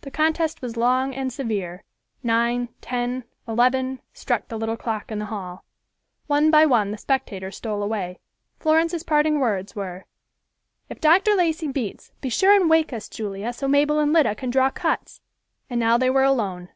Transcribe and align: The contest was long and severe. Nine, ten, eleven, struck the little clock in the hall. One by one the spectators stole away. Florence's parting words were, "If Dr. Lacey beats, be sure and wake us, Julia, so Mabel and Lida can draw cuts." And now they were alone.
The 0.00 0.10
contest 0.10 0.62
was 0.62 0.78
long 0.78 1.14
and 1.14 1.30
severe. 1.30 1.84
Nine, 2.22 2.70
ten, 2.80 3.24
eleven, 3.46 4.00
struck 4.14 4.48
the 4.48 4.56
little 4.58 4.78
clock 4.78 5.12
in 5.12 5.18
the 5.18 5.26
hall. 5.26 5.62
One 6.26 6.50
by 6.50 6.64
one 6.64 6.90
the 6.90 6.96
spectators 6.96 7.58
stole 7.58 7.82
away. 7.82 8.18
Florence's 8.58 9.02
parting 9.02 9.40
words 9.40 9.76
were, 9.76 10.06
"If 10.88 11.02
Dr. 11.02 11.34
Lacey 11.34 11.68
beats, 11.68 12.12
be 12.22 12.30
sure 12.30 12.58
and 12.58 12.70
wake 12.70 12.94
us, 12.94 13.10
Julia, 13.10 13.52
so 13.52 13.68
Mabel 13.68 13.98
and 13.98 14.10
Lida 14.10 14.34
can 14.36 14.48
draw 14.48 14.70
cuts." 14.70 15.20
And 15.68 15.78
now 15.78 15.98
they 15.98 16.08
were 16.08 16.24
alone. 16.24 16.70